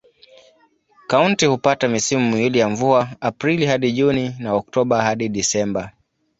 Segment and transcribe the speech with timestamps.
[1.07, 5.91] Kaunti hupata misimu miwili ya mvua: Aprili hadi Juni na Oktoba hadi Disemba.